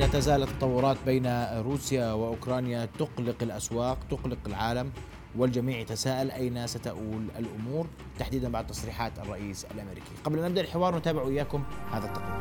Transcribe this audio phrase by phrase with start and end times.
[0.00, 1.26] لا تزال التطورات بين
[1.66, 4.90] روسيا وأوكرانيا تقلق الأسواق تقلق العالم
[5.38, 7.86] والجميع يتساءل أين ستؤول الأمور
[8.18, 10.10] تحديدا بعد تصريحات الرئيس الأمريكي.
[10.24, 12.40] قبل أن نبدأ الحوار نتابع اياكم هذا التقرير.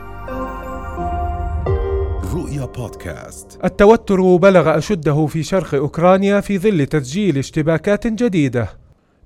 [2.33, 3.59] رؤيا بودكاست.
[3.63, 8.69] التوتر بلغ أشده في شرق أوكرانيا في ظل تسجيل اشتباكات جديدة.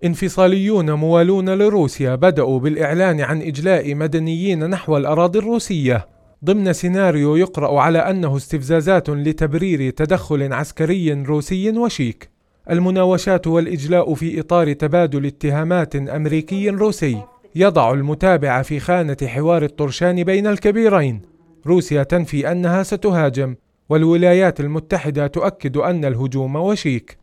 [0.06, 6.13] انفصاليون موالون لروسيا بدأوا بالإعلان عن إجلاء مدنيين نحو الأراضي الروسية.
[6.46, 12.30] ضمن سيناريو يقرأ على أنه استفزازات لتبرير تدخل عسكري روسي وشيك.
[12.70, 17.18] المناوشات والإجلاء في إطار تبادل اتهامات أمريكي روسي.
[17.56, 21.22] يضع المتابع في خانة حوار الطرشان بين الكبيرين.
[21.68, 23.56] روسيا تنفي أنها ستهاجم
[23.90, 27.18] والولايات المتحدة تؤكد أن الهجوم وشيك.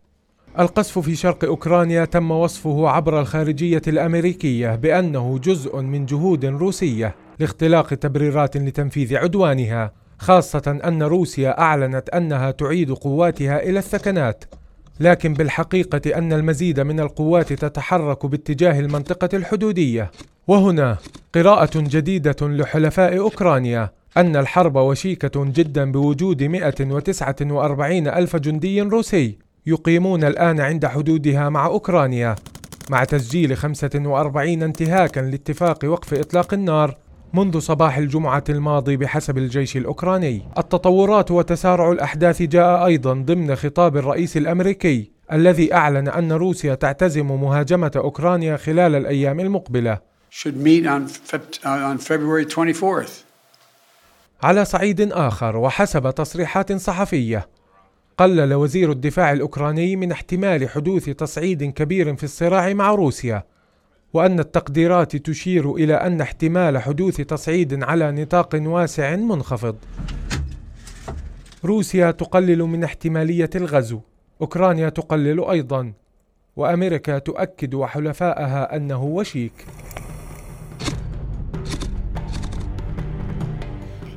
[0.59, 7.15] القصف في شرق أوكرانيا تم وصفه عبر الخارجية الأمريكية بأنه جزء من جهود روسية.
[7.41, 14.45] لاختلاق تبريرات لتنفيذ عدوانها خاصة أن روسيا أعلنت أنها تعيد قواتها إلى الثكنات.
[15.01, 20.11] لكن بالحقيقة أن المزيد من القوات تتحرك باتجاه المنطقة الحدودية.
[20.49, 20.97] وهنا
[21.35, 30.61] قراءة جديدة لحلفاء أوكرانيا أن الحرب وشيكة جدا بوجود 149 ألف جندي روسي يقيمون الآن
[30.61, 32.37] عند حدودها مع أوكرانيا
[32.91, 36.97] مع تسجيل 45 انتهاكا لاتفاق وقف إطلاق النار
[37.35, 40.43] منذ صباح الجمعة الماضي بحسب الجيش الأوكراني.
[40.59, 47.93] التطورات وتسارع الأحداث جاء أيضا ضمن خطاب الرئيس الأمريكي الذي أعلن أن روسيا تعتزم مهاجمة
[47.97, 49.99] أوكرانيا خلال الأيام المقبلة.
[54.43, 57.49] على صعيد آخر وحسب تصريحات صحفية
[58.19, 63.45] قلل وزير الدفاع الأوكراني من احتمال حدوث تصعيد كبير في الصراع مع روسيا
[64.13, 69.77] وأن التقديرات تشير إلى أن احتمال حدوث تصعيد على نطاق واسع منخفض.
[71.65, 74.01] روسيا تقلل من احتمالية الغزو،
[74.41, 75.93] أوكرانيا تقلل أيضا،
[76.57, 79.67] وأمريكا تؤكد وحلفائها أنه وشيك.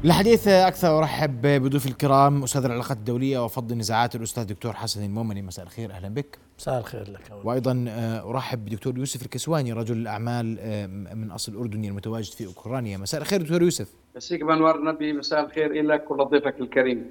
[0.06, 5.42] الحديث أكثر أرحب بضيوف الكرام أستاذ العلاقات الدولية وفض النزاعات الأستاذ دكتور حسن المؤمني.
[5.42, 6.38] مساء الخير أهلا بك.
[6.60, 7.46] مساء الخير لك أولا.
[7.48, 12.98] وأيضا آه، أرحب بدكتور يوسف الكسواني رجل الأعمال آه، من أصل أردني المتواجد في أوكرانيا.
[12.98, 13.90] مساء الخير دكتور يوسف.
[14.16, 17.06] مسيك بانوار نبي مساء الخير لك ولضيفك الكريم.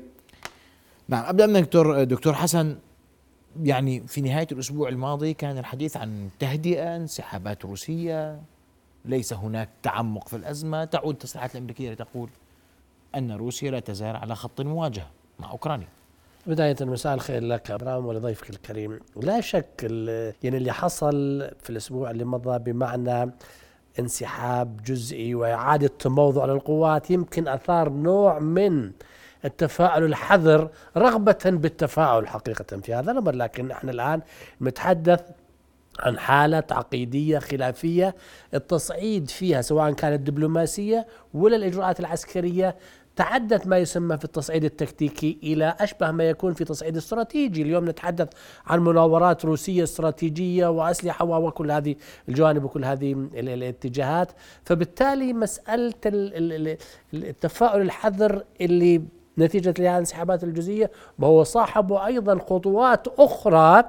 [1.08, 2.76] نعم أبدأ من دكتور دكتور حسن.
[3.62, 8.40] يعني في نهاية الأسبوع الماضي كان الحديث عن تهدئة انسحابات روسية
[9.04, 10.84] ليس هناك تعمق في الأزمة.
[10.84, 12.28] تعود التصريحات الأمريكية لتقول
[13.14, 15.88] أن روسيا لا تزال على خط المواجهة مع أوكرانيا.
[16.46, 19.00] بداية مساء الخير لك أبرام ولضيفك الكريم.
[19.16, 19.82] لا شك
[20.42, 23.32] يعني اللي حصل في الأسبوع اللي مضى بمعنى
[23.98, 28.92] انسحاب جزئي وإعادة تموضع للقوات يمكن أثار نوع من
[29.44, 33.34] التفاعل الحذر رغبة بالتفاعل حقيقة في هذا الأمر.
[33.34, 34.20] لكن إحنا الآن
[34.62, 35.20] نتحدث
[36.00, 38.14] عن حالة عقيدية خلافية
[38.54, 42.76] التصعيد فيها سواء كانت دبلوماسية ولا الإجراءات العسكرية
[43.16, 48.28] تعدت ما يسمى في التصعيد التكتيكي إلى أشبه ما يكون في تصعيد استراتيجي، اليوم نتحدث
[48.66, 51.94] عن مناورات روسية استراتيجية وأسلحة وكل هذه
[52.28, 54.32] الجوانب وكل هذه الاتجاهات،
[54.64, 55.94] فبالتالي مسألة
[57.14, 59.02] التفاؤل الحذر اللي
[59.38, 63.88] نتيجة الانسحابات الجزئية وهو صاحبه أيضا خطوات أخرى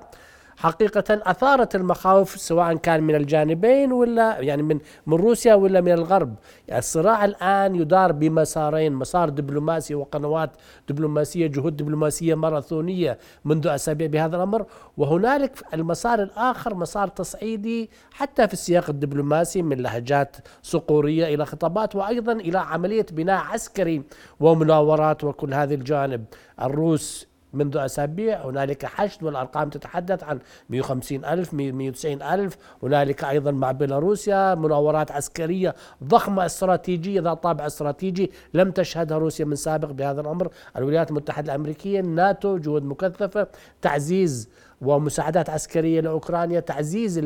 [0.57, 6.35] حقيقة أثارت المخاوف سواء كان من الجانبين ولا يعني من من روسيا ولا من الغرب،
[6.67, 10.51] يعني الصراع الآن يدار بمسارين، مسار دبلوماسي وقنوات
[10.89, 14.65] دبلوماسية، جهود دبلوماسية ماراثونية منذ أسابيع بهذا الأمر،
[14.97, 22.33] وهنالك المسار الآخر مسار تصعيدي حتى في السياق الدبلوماسي من لهجات صقورية إلى خطابات وأيضا
[22.33, 24.03] إلى عملية بناء عسكري
[24.39, 26.25] ومناورات وكل هذه الجوانب،
[26.61, 32.57] الروس منذ أسابيع هنالك حشد والأرقام تتحدث عن 150 ألف 190 ألف.
[32.83, 39.55] هنالك أيضا مع بيلاروسيا مناورات عسكرية ضخمة استراتيجية ذات طابع استراتيجي لم تشهدها روسيا من
[39.55, 40.49] سابق بهذا الأمر.
[40.77, 43.47] الولايات المتحدة الأمريكية الناتو جهود مكثفة
[43.81, 44.49] تعزيز
[44.81, 47.21] ومساعدات عسكرية لأوكرانيا تعزيز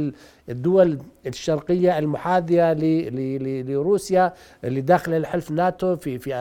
[0.49, 2.73] الدول الشرقية المحاذية
[3.63, 4.33] لروسيا
[4.63, 6.33] اللي داخل الحلف ناتو في في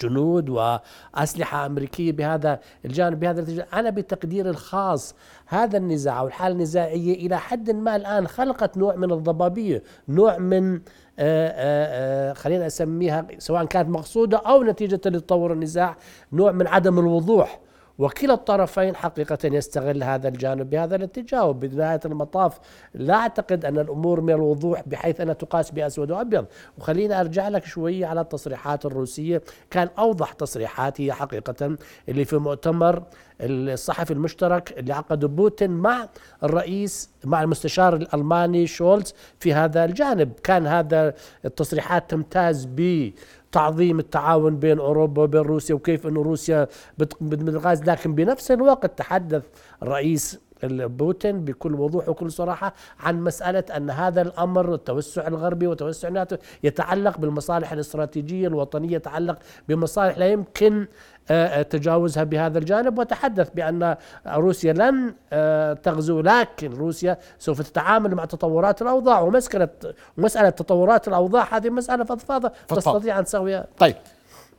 [0.00, 3.66] جنود وأسلحة أمريكية بهذا الجانب بهذا الاتجاه.
[3.74, 5.14] أنا بتقديري الخاص
[5.46, 10.74] هذا النزاع أو الحالة النزاعية إلى حد ما الآن خلقت نوع من الضبابية نوع من
[10.74, 15.96] آه، آآ آه، خلينا أسميها سواء كانت مقصودة أو نتيجة لتطور النزاع
[16.32, 17.60] نوع من عدم الوضوح.
[17.98, 21.44] وكلا الطرفين حقيقة يستغل هذا الجانب بهذا الاتجاه.
[21.46, 22.58] وبنهاية المطاف
[22.94, 26.46] لا أعتقد أن الأمور من الوضوح بحيث أنها تقاس بأسود وأبيض.
[26.78, 29.42] وخليني أرجع لك شوية على التصريحات الروسية.
[29.70, 31.76] كان أوضح تصريحات هي حقيقة
[32.08, 33.02] اللي في مؤتمر
[33.40, 36.08] الصحفي المشترك اللي عقده بوتين مع
[36.42, 40.32] الرئيس مع المستشار الألماني شولز في هذا الجانب.
[40.42, 41.14] كان هذا
[41.44, 43.10] التصريحات تمتاز ب
[43.52, 46.68] تعظيم التعاون بين أوروبا وبين روسيا وكيف انه روسيا
[46.98, 49.42] بتقدم الغاز لكن بنفس الوقت تحدث
[49.82, 56.36] الرئيس بوتين بكل وضوح وكل صراحة عن مسألة أن هذا الأمر التوسع الغربي وتوسع ناتو
[56.62, 59.38] يتعلق بالمصالح الاستراتيجية الوطنية يتعلق
[59.68, 60.86] بمصالح لا يمكن
[61.30, 62.98] آه، آه، تجاوزها بهذا الجانب.
[62.98, 63.96] وتحدث بأن
[64.26, 69.68] روسيا لن آه، تغزو لكن روسيا سوف تتعامل مع تطورات الأوضاع ومسألة
[70.16, 72.52] مسألة تطورات الأوضاع هذه مسألة فضفاضة.
[72.68, 73.66] تستطيع أن تسويها.
[73.78, 73.96] طيب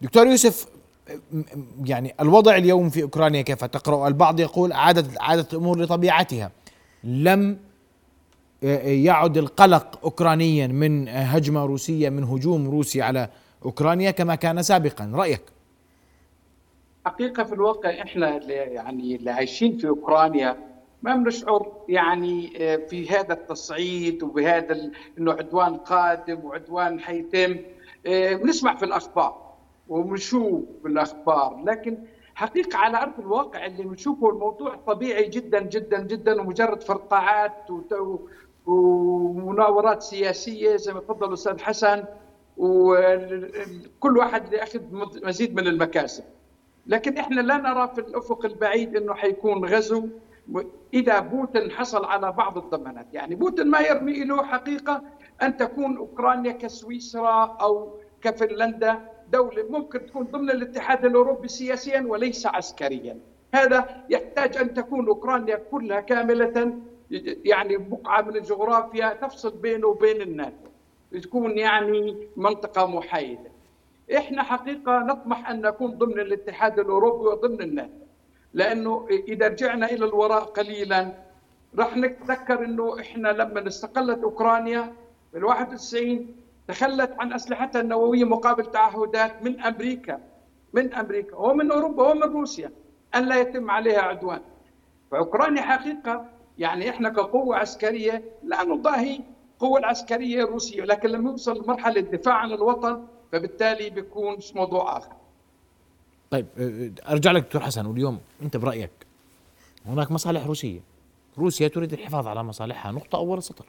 [0.01, 0.78] دكتور يوسف
[1.85, 6.51] يعني الوضع اليوم في أوكرانيا كيف؟ تقرأ البعض يقول عادت عادت الأمور لطبيعتها.
[7.03, 7.57] لم
[8.83, 13.29] يعد القلق اوكرانيا من هجمة روسية من هجوم روسي على
[13.65, 15.11] أوكرانيا كما كان سابقا.
[15.15, 15.41] رأيك؟
[17.05, 20.57] حقيقة في الواقع إحنا يعني اللي عايشين في أوكرانيا
[21.03, 27.55] ما بنشعر يعني آه، في هذا التصعيد وبهذا إنه عدوان قادم وعدوان حيتم
[28.05, 29.48] آه، بنسمع في الأخبار
[29.89, 31.63] وبنشوف بالأخبار.
[31.65, 31.97] لكن
[32.35, 37.53] حقيقة على أرض الواقع اللي بنشوفه الموضوع طبيعي جدا جدا جدا ومجرد فرقعات
[38.65, 42.03] ومناورات سياسية زي ما تفضل الأستاذ حسن
[42.57, 44.81] وكل واحد يأخذ
[45.23, 46.23] مزيد من المكاسب.
[46.87, 50.07] لكن إحنا لا نرى في الأفق البعيد إنه حيكون غزو.
[50.93, 55.01] إذا بوتين حصل على بعض الضمانات يعني بوتين ما يرمي له حقيقة
[55.41, 58.99] أن تكون أوكرانيا كسويسرا أو كفنلندا
[59.31, 63.17] دولة ممكن تكون ضمن الاتحاد الأوروبي سياسيا وليس عسكريا.
[63.53, 66.73] هذا يحتاج أن تكون أوكرانيا كلها كاملة
[67.45, 70.69] يعني بقعة من الجغرافيا تفصل بينه وبين الناتو.
[71.21, 73.51] تكون يعني منطقة محايدة.
[74.17, 78.05] إحنا حقيقة نطمح أن نكون ضمن الاتحاد الأوروبي وضمن الناتو.
[78.53, 81.13] لأنه إذا رجعنا إلى الوراء قليلا
[81.77, 84.93] راح نتذكر إنه إحنا لما استقلت أوكرانيا
[85.33, 86.35] بال 91
[86.69, 90.19] تخلت عن أسلحتها النووية مقابل تعهدات من أمريكا
[90.73, 92.71] من أمريكا ومن أوروبا ومن روسيا
[93.15, 94.41] أن لا يتم عليها عدوان.
[95.11, 96.25] فأوكرانيا حقيقة
[96.57, 99.19] يعني إحنا كقوة عسكرية لا نضاهي
[99.53, 105.13] القوه العسكرية الروسية لكن لما يوصل لمرحلة الدفاع عن الوطن فبالتالي بيكون موضوع آخر.
[106.31, 106.45] طيب
[107.09, 108.91] أرجع لك دكتور حسن واليوم أنت برأيك
[109.85, 110.79] هناك مصالح روسية.
[111.37, 113.65] روسيا تريد الحفاظ على مصالحها نقطة أول سطر.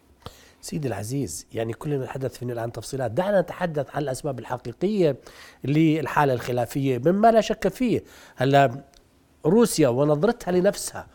[0.60, 3.10] سيدي العزيز يعني كلنا نتحدث فينا الآن تفصيلات.
[3.10, 5.16] دعنا نتحدث عن الأسباب الحقيقية
[5.64, 8.04] للحالة الخلافية مما لا شك فيه.
[8.36, 8.84] هلا
[9.46, 11.06] روسيا ونظرتها لنفسها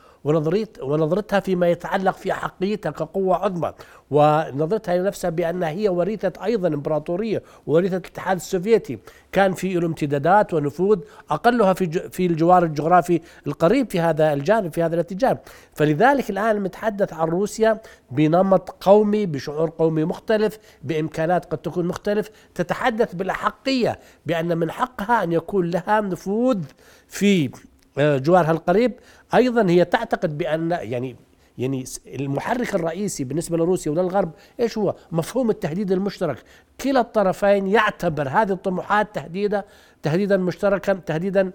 [0.82, 3.74] ونظرتها فيما يتعلق في أحقيتها كقوة عظمى.
[4.12, 9.00] ونظرتها لنفسها بأنها هي وريثة أيضا إمبراطورية وريثة الاتحاد السوفيتي.
[9.32, 11.00] كان في له امتدادات ونفوذ
[11.30, 15.40] أقلها في في الجوار الجغرافي القريب في هذا الجانب في هذا الاتجاه.
[15.74, 17.82] فلذلك الآن نتحدث عن روسيا
[18.12, 22.30] بنمط قومي بشعور قومي مختلف بإمكانات قد تكون مختلف.
[22.56, 26.64] تتحدث بالأحقية بأن من حقها أن يكون لها نفوذ
[27.08, 27.50] في
[27.98, 28.94] جوارها القريب
[29.34, 31.16] أيضا هي تعتقد بأن يعني
[31.58, 36.38] يعني المحرك الرئيسي بالنسبة لروسيا وللغرب إيش هو؟ مفهوم التهديد المشترك،
[36.82, 39.64] كلا الطرفين يعتبر هذه الطموحات تهديدا
[40.04, 41.52] تهديدا مشتركا تهديدا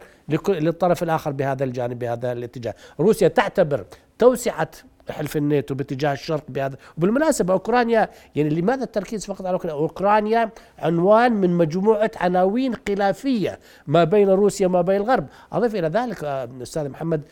[0.49, 3.85] للطرف الآخر بهذا الجانب بهذا الاتجاه، روسيا تعتبر
[4.19, 4.71] توسعة
[5.13, 6.77] حلف الناتو باتجاه الشرق بهذا.
[6.99, 14.05] وبالمناسبة أوكرانيا يعني لماذا التركيز فقط على أوكرانيا؟ أوكرانيا عنوان من مجموعة عناوين خلافية ما
[14.05, 15.27] بين روسيا وما بين الغرب.
[15.53, 17.23] أضيف إلى ذلك آه، أستاذ محمد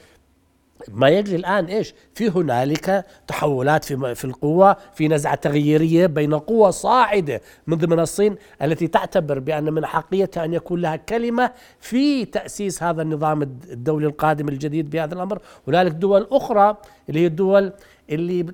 [0.88, 6.72] ما يجري الآن إيش؟ في هنالك تحولات في في القوة، في نزعة تغييرية بين قوى
[6.72, 12.82] صاعدة من ضمن الصين التي تعتبر بأن من حقيتها أن يكون لها كلمة في تأسيس
[12.82, 16.76] هذا النظام الدولي القادم الجديد بهذا الأمر، هنالك دول أخرى
[17.08, 17.72] اللي هي الدول
[18.10, 18.46] اللي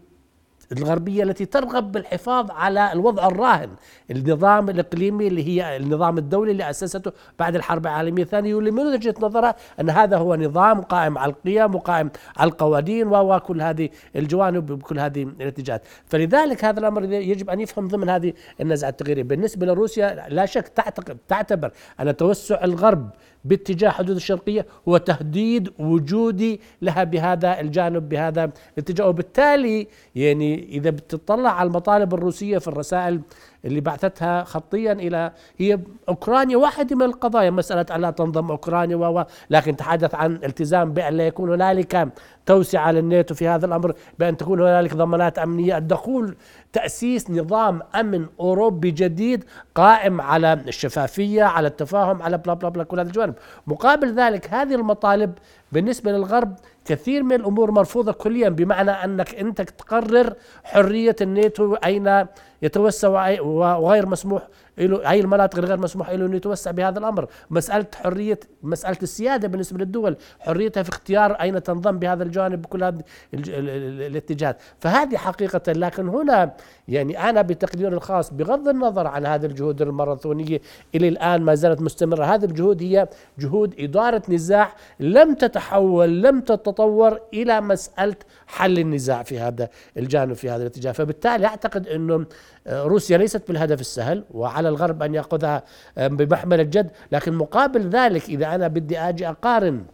[0.73, 3.71] الغربية التي ترغب بالحفاظ على الوضع الراهن.
[4.11, 9.15] النظام الإقليمي اللي هي النظام الدولي اللي أسسته بعد الحرب العالمية الثانية واللي من وجهة
[9.21, 14.99] نظرها أن هذا هو نظام قائم على القيم وقائم على القوانين وكل هذه الجوانب بكل
[14.99, 15.83] هذه الاتجاهات.
[16.07, 19.23] فلذلك هذا الأمر يجب أن يفهم ضمن هذه النزعة التغييرية.
[19.23, 23.11] بالنسبة لروسيا لا شك تعتقد تعتبر أن توسع الغرب
[23.45, 29.09] باتجاه حدود الشرقية هو تهديد وجودي لها بهذا الجانب بهذا الاتجاه.
[29.09, 33.21] وبالتالي يعني إذا بتطلع على المطالب الروسية في الرسائل
[33.65, 35.79] اللي بعثتها خطيا إلى هي
[36.09, 37.51] أوكرانيا واحدة من القضايا.
[37.51, 42.09] مسألة أن لا تنضم أوكرانيا و لكن تحدث عن التزام بأن لا يكون هنالك
[42.47, 45.77] توسعة للناتو في هذا الأمر بأن تكون هنالك ضمانات أمنية.
[45.77, 46.37] الدخول
[46.73, 49.45] تأسيس نظام أمن أوروبي جديد
[49.75, 53.35] قائم على الشفافية على التفاهم على بلا بلا بلا كل هذه الجوانب.
[53.67, 55.33] مقابل ذلك هذه المطالب
[55.73, 62.27] بالنسبة للغرب كثير من الأمور مرفوضة كليا بمعنى أنك أنت تقرر حرية الناتو أين
[62.63, 67.27] يتوسع وغير مسموح له هي المناطق غير مسموح له إنه يتوسع بهذا الأمر.
[67.51, 73.03] مسألة حريه مسألة السيادة بالنسبة للدول حريتها في اختيار أين تنضم بهذا الجانب بكل هذه
[73.35, 74.57] الاتجاهات.
[74.81, 76.53] فهذه حقيقة لكن هنا
[76.89, 80.61] يعني أنا بتقدير الخاص بغض النظر عن هذه الجهود الماراثونية
[80.95, 87.21] إلى الآن ما زالت مستمرة هذه الجهود هي جهود إدارة نزاع لم تتحول لم تتطور
[87.35, 88.17] إلى مسألة
[88.47, 90.93] حل النزاع في هذا الجانب في هذا الاتجاه.
[90.93, 92.27] فبالتالي أعتقد إنه
[92.69, 95.63] روسيا ليست بالهدف السهل وعلى الغرب أن يأخذها
[95.97, 96.91] بمحمل الجد.
[97.13, 99.85] لكن مقابل ذلك إذا أنا بدي آجي أقارن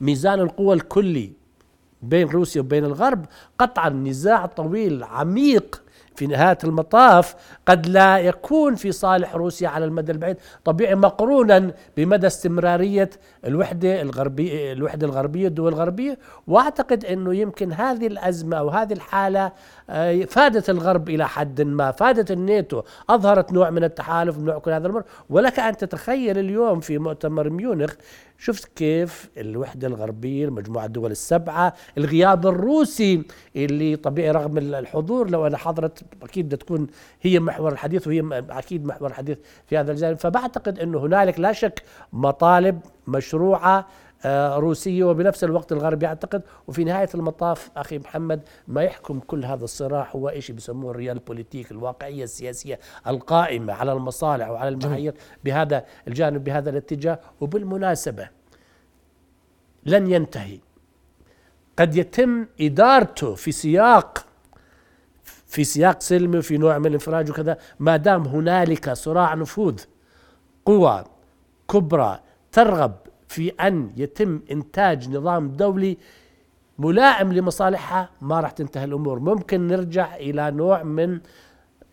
[0.00, 1.32] ميزان القوى الكلي
[2.02, 3.26] بين روسيا وبين الغرب
[3.58, 5.82] قطعا نزاع طويل عميق
[6.14, 7.34] في نهاية المطاف
[7.66, 10.36] قد لا يكون في صالح روسيا على المدى البعيد.
[10.64, 13.10] طبيعي مقرونا بمدى استمرارية
[13.44, 16.18] الوحدة الغربية الوحدة الغربية الدول الغربية.
[16.46, 19.52] وأعتقد إنه يمكن هذه الأزمة أو هذه الحالة
[19.90, 21.90] آه، فادت الغرب إلى حد ما.
[21.90, 22.82] فادت الناتو.
[23.10, 25.02] أظهرت نوع من التحالف نوع كل هذا الأمر.
[25.30, 27.94] ولك أن تتخيل اليوم في مؤتمر ميونخ
[28.38, 33.22] شفت كيف الوحدة الغربية المجموعة الدول السبعة الغياب الروسي
[33.56, 35.87] اللي طبيعي رغم الحضور لو أنا حضرت
[36.22, 36.86] أكيد بدها تكون
[37.20, 40.16] هي محور الحديث وهي أكيد محور الحديث في هذا الجانب.
[40.18, 43.86] فبعتقد أنه هنالك لا شك مطالب مشروعة
[44.24, 49.64] آه، روسية وبنفس الوقت الغرب يعتقد وفي نهاية المطاف أخي محمد ما يحكم كل هذا
[49.64, 55.14] الصراع هو إيش بيسموه الريال بوليتيك الواقعية السياسية القائمة على المصالح وعلى المعايير
[55.44, 57.20] بهذا الجانب بهذا الاتجاه.
[57.40, 58.28] وبالمناسبة
[59.86, 60.58] لن ينتهي.
[61.78, 64.26] قد يتم إدارته في سياق
[65.48, 67.58] في سياق سلمي وفي نوع من الانفراج وكذا.
[67.78, 69.80] ما دام هنالك صراع نفوذ
[70.66, 71.04] قوى
[71.70, 72.20] كبرى
[72.52, 72.94] ترغب
[73.28, 75.98] في أن يتم إنتاج نظام دولي
[76.78, 79.18] ملائم لمصالحها ما راح تنتهي الأمور.
[79.18, 81.20] ممكن نرجع إلى نوع من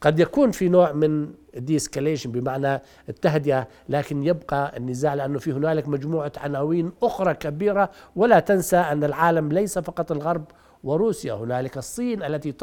[0.01, 6.31] قد يكون في نوع من ديسكاليشن بمعنى التهدئة لكن يبقى النزاع لأنه في هنالك مجموعة
[6.37, 7.89] عناوين أخرى كبيرة.
[8.15, 10.45] ولا تنسى أن العالم ليس فقط الغرب
[10.85, 12.53] وروسيا هنالك الصين التي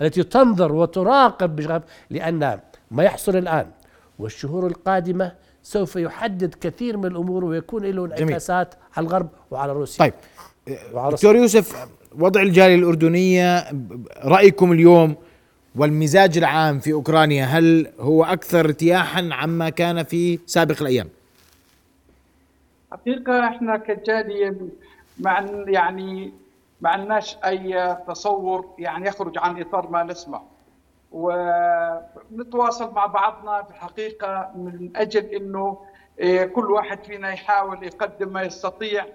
[0.00, 2.60] التي تنظر وتراقب لأن
[2.90, 3.66] ما يحصل الآن
[4.18, 9.98] والشهور القادمة سوف يحدد كثير من الأمور ويكون له انعكاسات على الغرب وعلى روسيا.
[9.98, 10.14] طيب
[11.10, 11.86] دكتور يوسف
[12.18, 13.64] وضع الجالية الأردنية
[14.24, 15.14] رأيكم اليوم
[15.76, 21.08] والمزاج العام في أوكرانيا هل هو أكثر ارتياحا عما كان في سابق الأيام؟
[22.92, 24.56] حقيقة إحنا كجالية
[25.20, 26.32] مع يعني
[26.82, 30.42] ما عندناش أي تصور يعني يخرج عن إطار ما نسمع.
[31.12, 35.78] ونتواصل مع بعضنا في الحقيقة من أجل إنه
[36.18, 39.06] إيه، كل واحد فينا يحاول يقدم ما يستطيع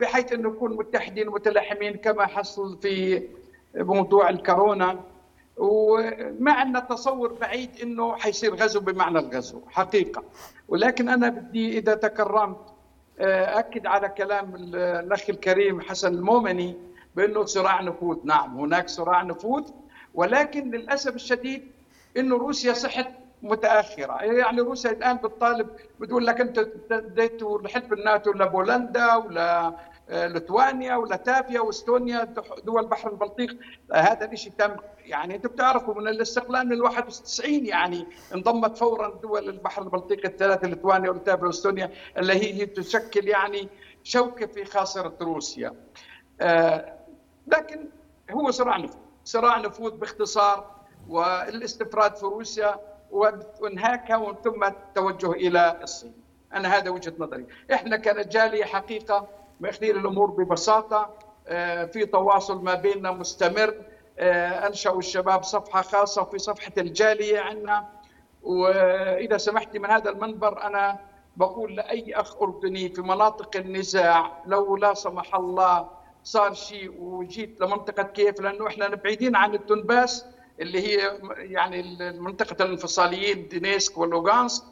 [0.00, 3.22] بحيث إنه نكون متحدين متلاحمين كما حصل في
[3.74, 5.00] موضوع الكورونا.
[5.56, 10.22] وما عندنا تصور بعيد إنه حيصير غزو بمعنى الغزو حقيقة.
[10.68, 12.74] ولكن أنا بدي إذا تكرمت
[13.18, 16.76] آه، أكد على كلام الأخ الكريم حسن المومني
[17.16, 18.18] بأنه صراع نفوذ.
[18.24, 19.70] نعم هناك صراع نفوذ
[20.14, 21.72] ولكن للأسف الشديد
[22.16, 23.08] إنه روسيا صحت
[23.42, 24.22] متأخرة.
[24.22, 25.68] يعني روسيا الآن بتطالب
[26.00, 26.58] بتقول لك أنت
[26.92, 29.74] اديتوا لحلف الناتو لبولندا ولا
[30.10, 33.56] آه، لتوانيا ولاتافيا وإستونيا دول بحر البلطيق.
[33.94, 34.76] هذا الشيء تم.
[35.04, 41.10] يعني أنتم بتعرفوا من الاستقلال من 91 يعني انضمت فورا دول البحر البلطيق الثلاثة لتوانيا
[41.10, 43.68] ولاتافيا وإستونيا اللي هي تشكل يعني
[44.02, 45.72] شوكة في خاصرة روسيا.
[46.40, 46.93] آه
[47.46, 47.88] لكن
[48.30, 50.70] هو صراع نفوذ، صراع نفوذ باختصار
[51.08, 52.80] والاستفراد في روسيا
[53.60, 56.14] وانهاكها ثم التوجه إلى الصين.
[56.54, 59.28] أنا هذا وجهة نظري، إحنا كرجاليه حقيقة
[59.60, 61.10] ماخذين الأمور ببساطة
[61.48, 63.74] آه، في تواصل ما بيننا مستمر.
[64.18, 67.88] آه، أنشأوا الشباب صفحة خاصة في صفحة الجالية عندنا.
[68.42, 70.98] وإذا سمحتي من هذا المنبر أنا
[71.36, 75.88] بقول لأي أخ أردني في مناطق النزاع لو لا سمح الله
[76.24, 80.26] صار شيء وجيت لمنطقة كيف لأنه إحنا بعيدين عن الدنباس
[80.60, 81.82] اللي هي يعني
[82.18, 84.64] منطقة الانفصاليين دينيسك ولوغانسك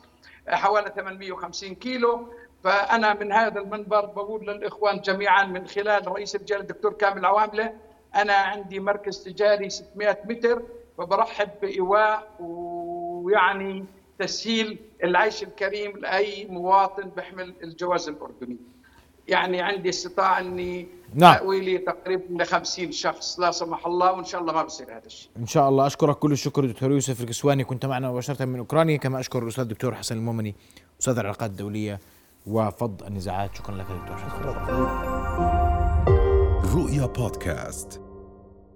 [0.49, 2.29] حوالي 850 كيلو
[2.65, 7.73] فأنا من هذا المنبر بقول للإخوان جميعا من خلال رئيس الجاليه الدكتور كامل عواملة
[8.15, 10.63] أنا عندي مركز تجاري 600 متر
[10.99, 13.85] فبرحب بإيواء ويعني
[14.19, 18.57] تسهيل العيش الكريم لأي مواطن بيحمل الجواز الأردني.
[19.29, 21.35] يعني عندي استطاعة إني نعم.
[21.35, 25.31] تأويلي تقريبا ل 50 شخص لا سمح الله وإن شاء الله ما بصير هذا الشيء.
[25.37, 25.87] إن شاء الله.
[25.87, 27.65] أشكرك كل الشكر دكتور يوسف الكسواني.
[27.65, 28.97] كنت معنا مباشرة من أوكرانيا.
[28.97, 30.55] كما أشكر الأستاذ الدكتور حسن المؤمني
[31.01, 32.01] أستاذ العلاقات الدولية
[32.47, 33.57] وفض النزاعات.
[33.57, 34.17] شكرا لك دكتور.
[34.17, 34.43] حسن
[36.79, 38.02] رؤيا بودكاست.